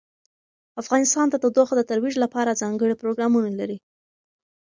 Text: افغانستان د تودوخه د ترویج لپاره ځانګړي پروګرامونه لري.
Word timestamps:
افغانستان 0.81 1.25
د 1.29 1.35
تودوخه 1.43 1.73
د 1.77 1.81
ترویج 1.89 2.15
لپاره 2.23 2.59
ځانګړي 2.61 2.95
پروګرامونه 3.01 3.49
لري. 3.59 3.77